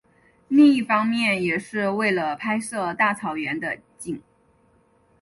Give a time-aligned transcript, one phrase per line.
[0.47, 4.19] 另一方面也是为了拍摄大草原的景。